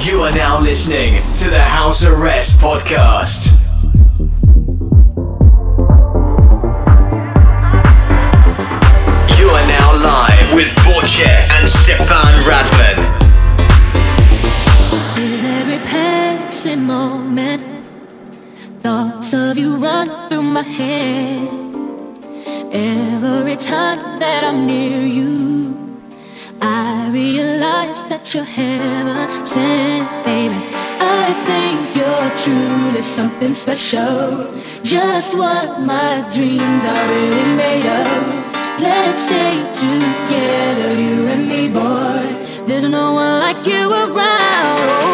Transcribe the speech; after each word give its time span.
You 0.00 0.20
are 0.22 0.32
now 0.32 0.60
listening 0.60 1.22
to 1.34 1.48
the 1.50 1.60
House 1.60 2.04
Arrest 2.04 2.60
Podcast. 2.60 3.52
You 9.38 9.48
are 9.48 9.66
now 9.66 9.92
live 10.02 10.54
with 10.54 10.74
Borche 10.84 11.26
and 11.52 11.68
Stefan 11.68 12.34
Radman. 12.44 12.98
With 15.16 15.44
every 15.44 15.78
passing 15.88 16.82
moment, 16.82 17.62
thoughts 18.80 19.32
of 19.32 19.56
you 19.56 19.76
run 19.76 20.28
through 20.28 20.42
my 20.42 20.62
head. 20.62 21.48
Every 22.72 23.56
time 23.56 24.18
that 24.18 24.44
I'm 24.44 24.66
near 24.66 25.00
you, 25.06 25.73
I 26.60 27.10
realize 27.12 28.04
that 28.08 28.32
you're 28.32 28.44
heaven 28.44 29.46
sent, 29.46 30.08
baby. 30.24 30.60
I 31.00 31.26
think 31.48 31.96
you're 31.96 32.30
truly 32.42 33.02
something 33.02 33.54
special. 33.54 34.52
Just 34.82 35.36
what 35.36 35.80
my 35.80 36.28
dreams 36.32 36.84
are 36.84 37.08
really 37.08 37.56
made 37.56 37.86
of. 37.86 38.44
Let's 38.80 39.24
stay 39.24 39.56
together, 39.72 40.94
you 40.94 41.26
and 41.28 41.48
me, 41.48 41.68
boy. 41.68 42.66
There's 42.66 42.84
no 42.88 43.12
one 43.14 43.40
like 43.40 43.66
you 43.66 43.90
around, 43.90 45.13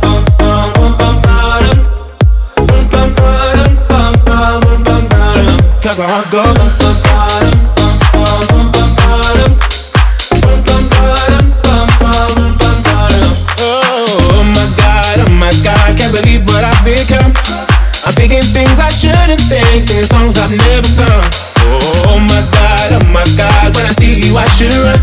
Cause 5.91 5.99
my 5.99 6.07
heart 6.07 6.31
goes 6.31 6.55
Oh 13.59 14.39
my 14.55 14.63
god, 14.79 15.19
oh 15.19 15.27
my 15.35 15.51
god, 15.59 15.99
can't 15.99 16.15
believe 16.15 16.47
what 16.47 16.63
I've 16.63 16.79
become. 16.87 17.35
I'm 18.07 18.15
thinking 18.15 18.39
things 18.55 18.79
I 18.79 18.87
shouldn't 18.87 19.43
think, 19.51 19.83
singing 19.83 20.07
songs 20.07 20.37
I've 20.37 20.55
never 20.55 20.87
sung. 20.87 21.27
Oh 21.59 22.15
my 22.23 22.39
god, 22.55 22.95
oh 22.95 23.03
my 23.11 23.27
god, 23.35 23.75
when 23.75 23.83
I 23.83 23.91
see 23.91 24.15
you 24.15 24.37
I 24.37 24.47
should 24.55 24.71
run. 24.71 24.95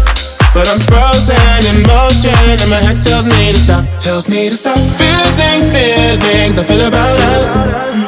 But 0.56 0.72
I'm 0.72 0.80
frozen 0.88 1.36
in 1.68 1.84
motion 1.84 2.32
and 2.32 2.70
my 2.70 2.80
head 2.80 3.04
tells 3.04 3.26
me 3.26 3.52
to 3.52 3.60
stop, 3.60 3.84
tells 4.00 4.26
me 4.26 4.48
to 4.48 4.56
stop. 4.56 4.78
Feeling 4.96 5.68
feelings 5.68 6.56
I 6.56 6.64
feel 6.64 6.80
about 6.80 7.20
us 7.36 8.07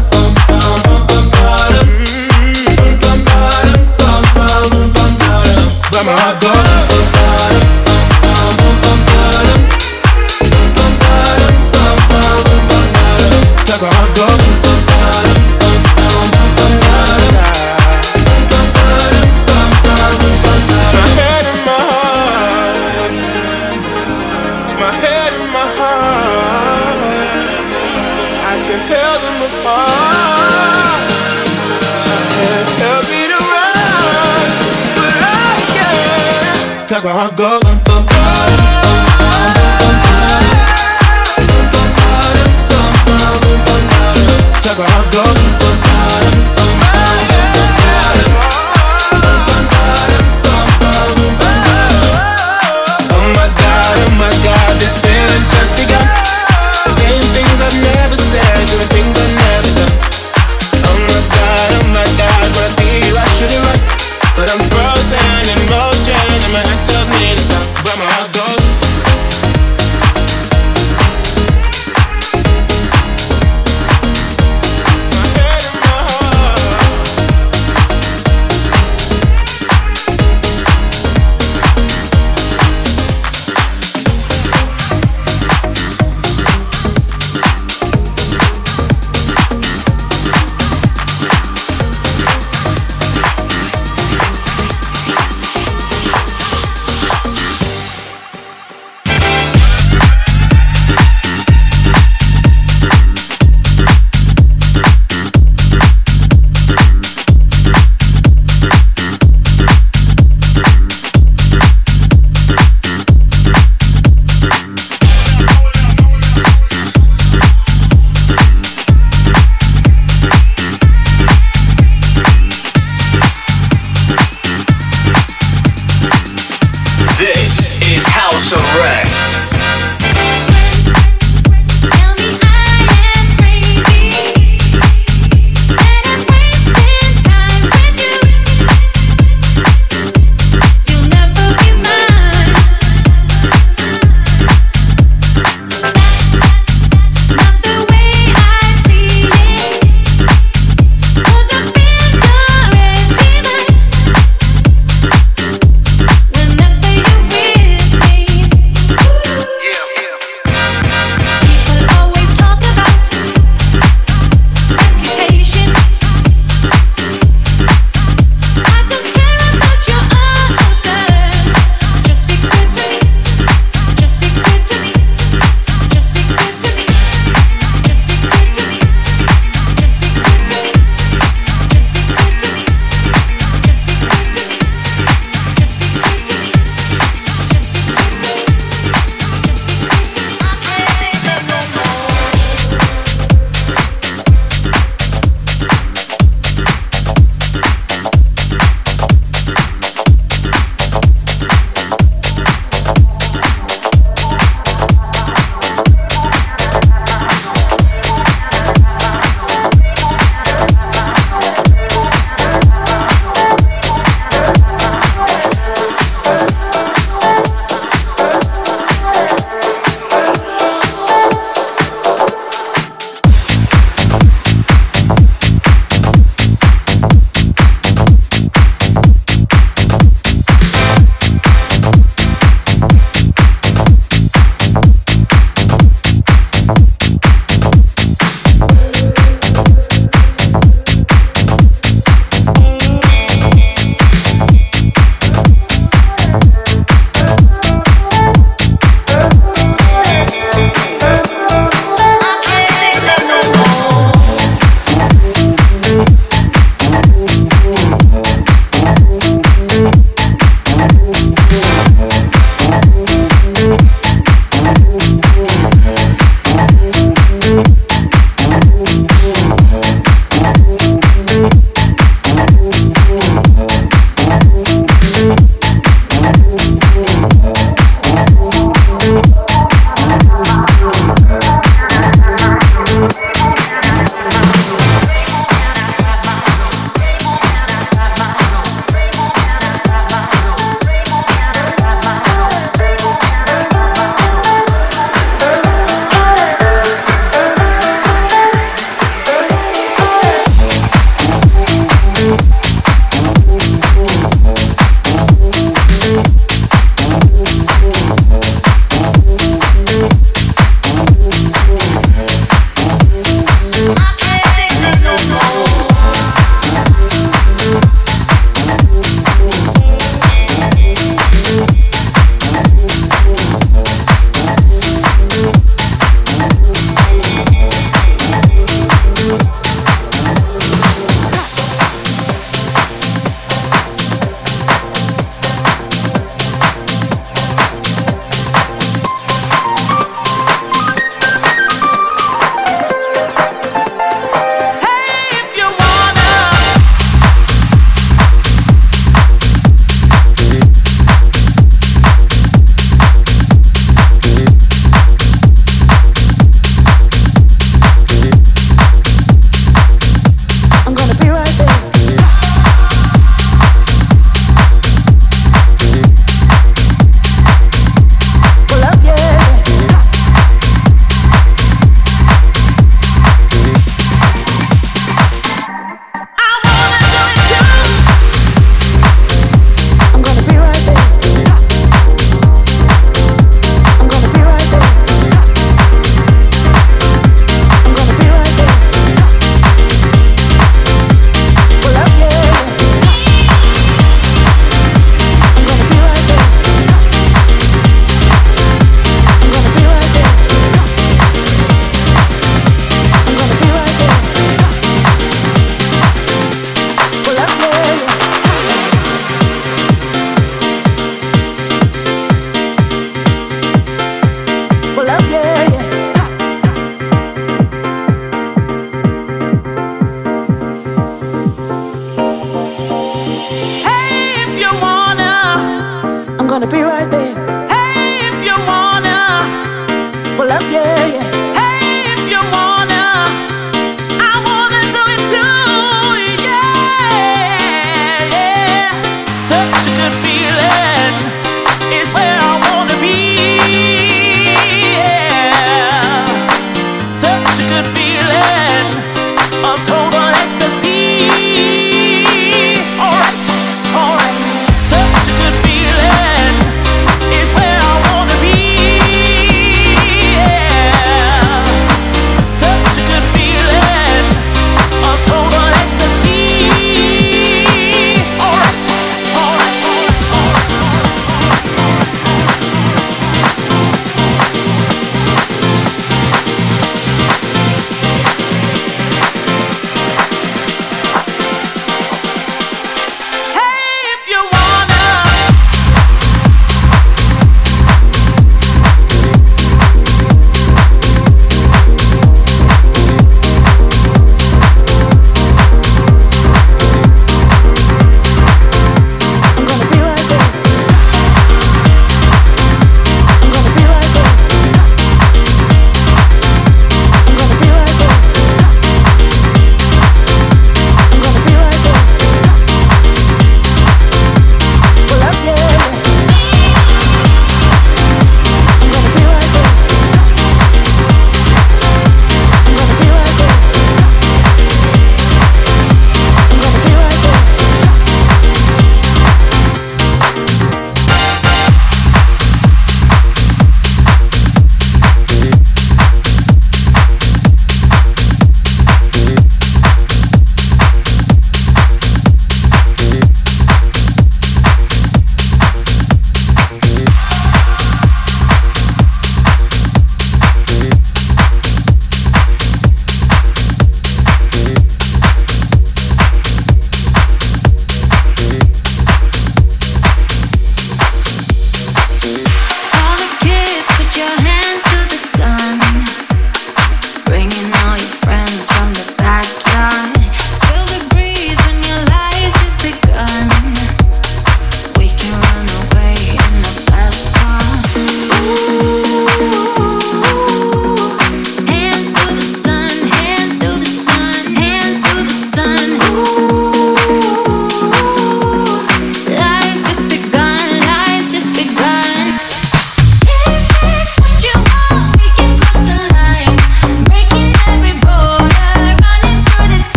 I 37.21 37.29
can. 37.35 37.60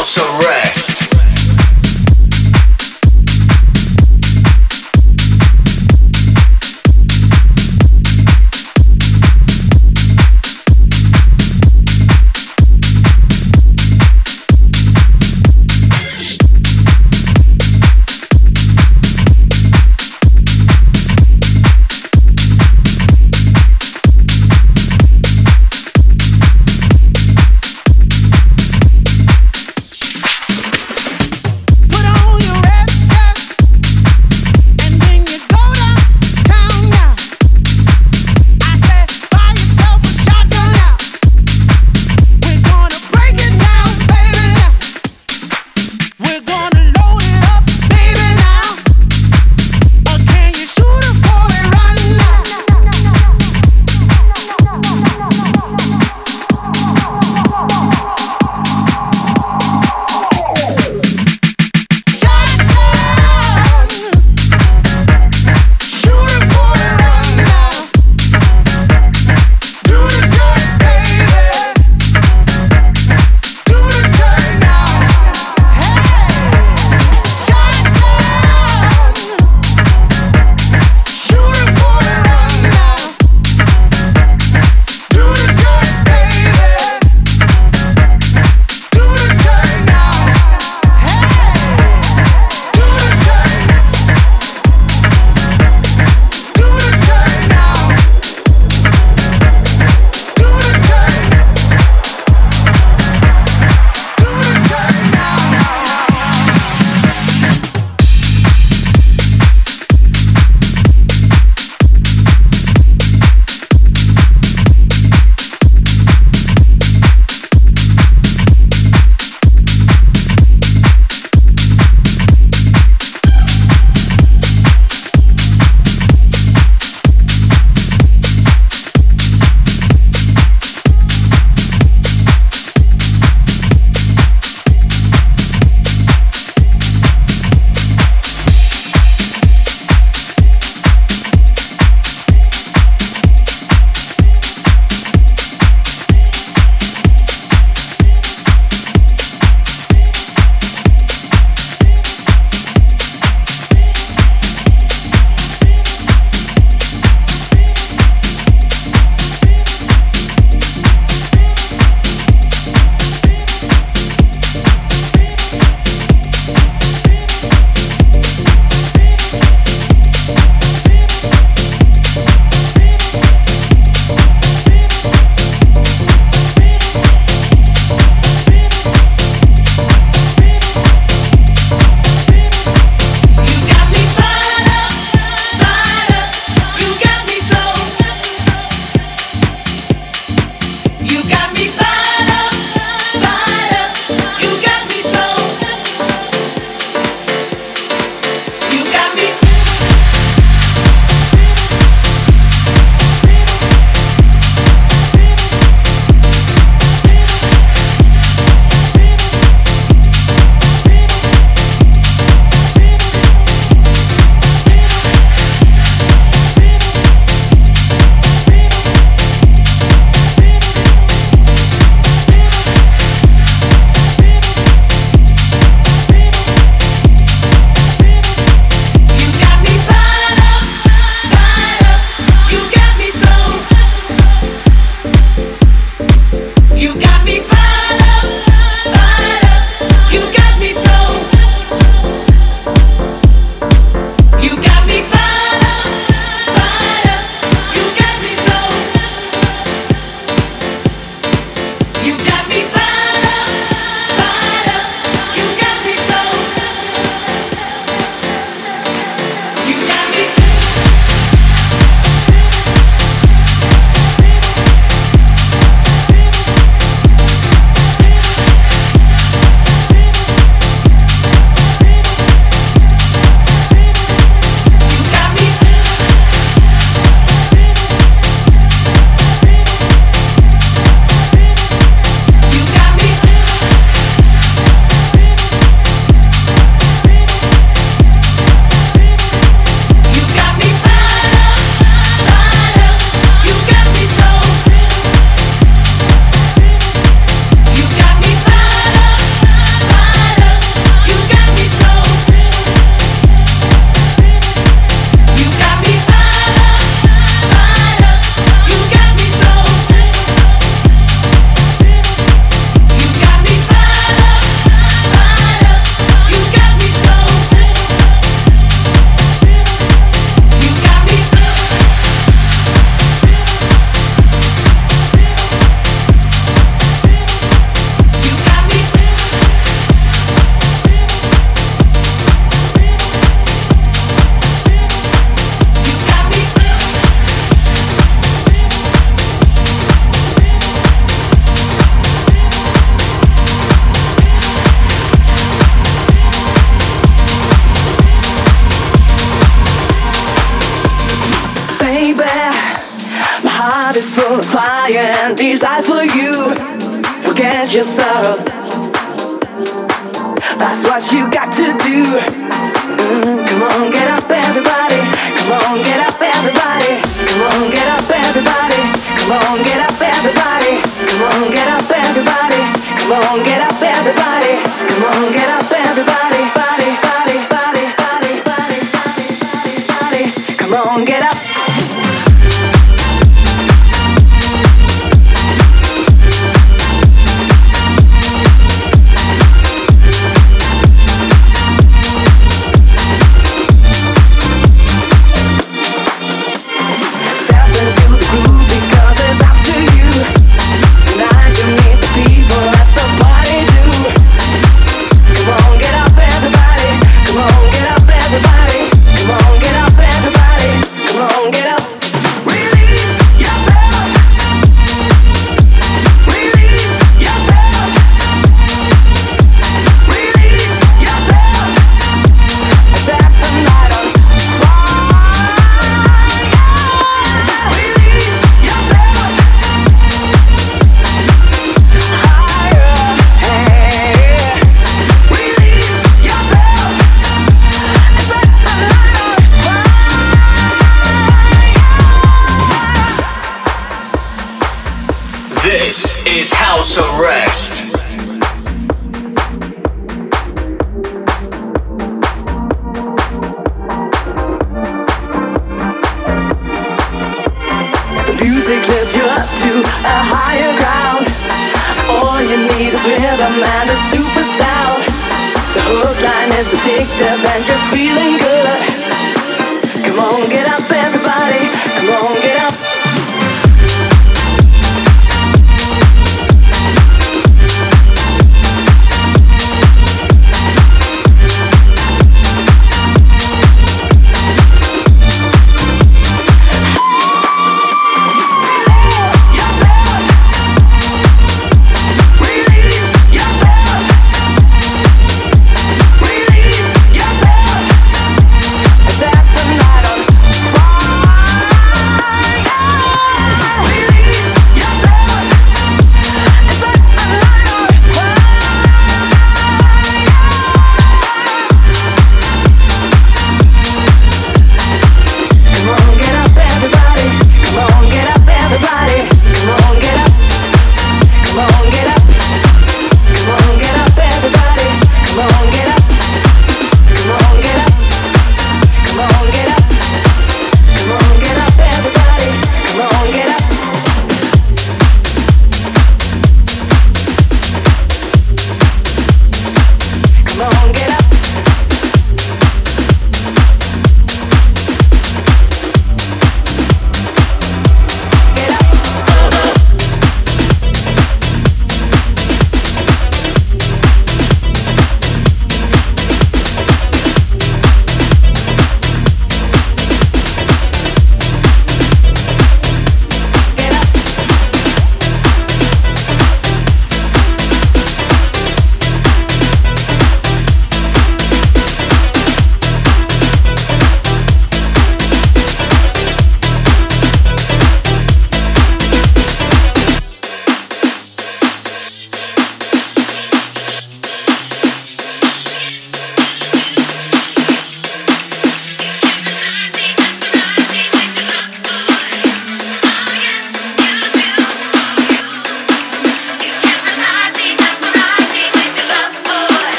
house 0.00 0.16
arrest. 0.16 1.09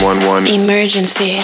911 0.00 0.46
emergency. 0.46 1.40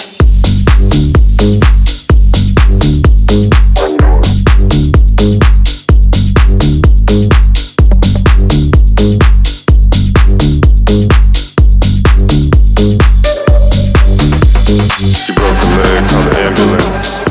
She 15.15 15.33
broke 15.33 15.55
her 15.55 15.77
leg, 15.77 16.09
call 16.09 16.23
the 16.23 16.37
ambulance. 16.39 17.21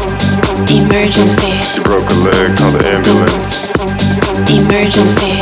Emergency. 0.71 1.53
She 1.73 1.81
broke 1.83 2.11
her 2.11 2.21
leg, 2.21 2.57
call 2.57 2.73
the 2.73 2.87
ambulance. 2.87 3.71
Emergency. 4.51 5.34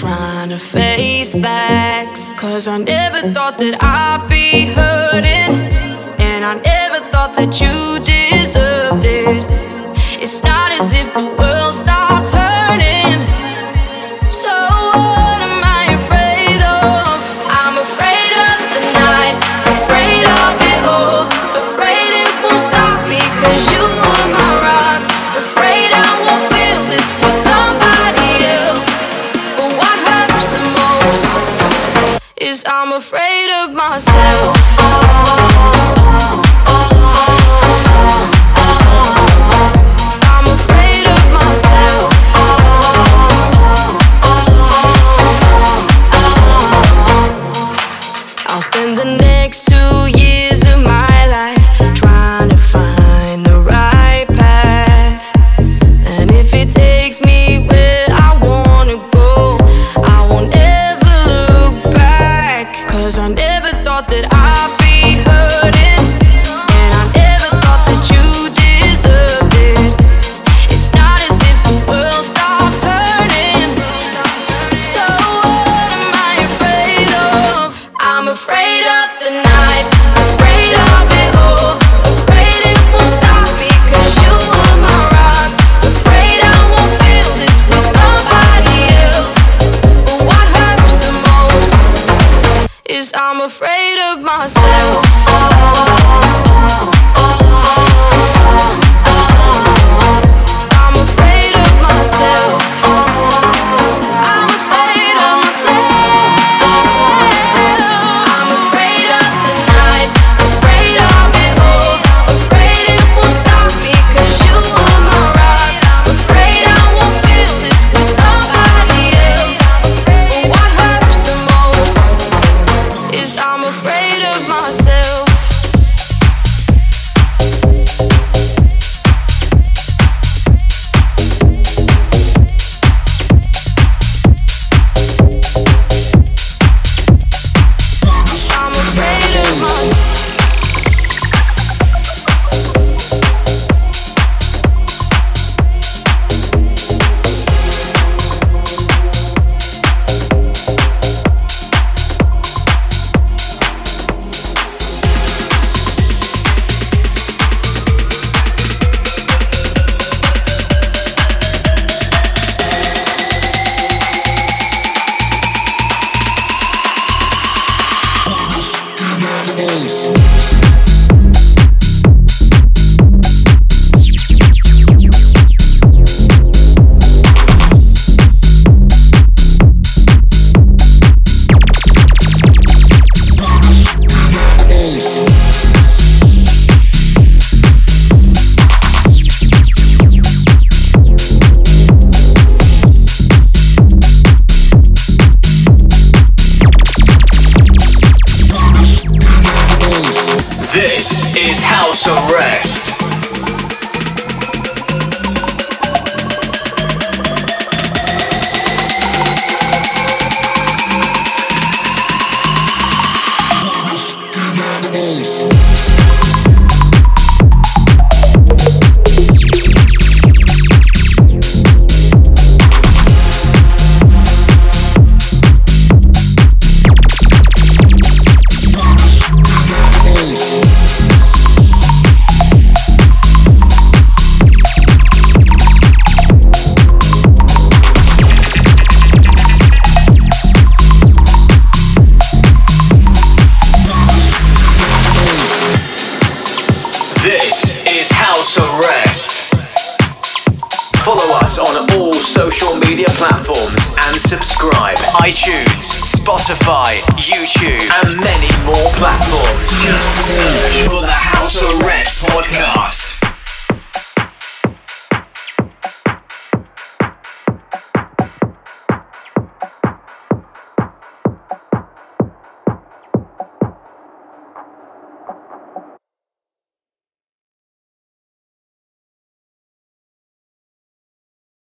trying 0.00 0.48
to 0.48 0.58
face 0.58 1.34
facts. 1.34 2.32
Cause 2.32 2.66
I 2.66 2.78
never 2.78 3.20
thought 3.34 3.58
that 3.58 3.76
I'd 3.82 4.26
be 4.30 4.72
hurting, 4.72 5.52
and 6.18 6.42
I 6.42 6.54
never 6.54 7.04
thought 7.10 7.36
that 7.36 7.60
you 7.60 8.02
did. 8.06 8.19